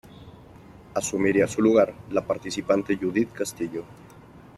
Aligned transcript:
Asumiría 0.95 1.45
su 1.47 1.61
lugar 1.61 1.93
la 2.09 2.25
participante 2.25 2.97
Judith 2.99 3.33
Castillo. 3.33 3.83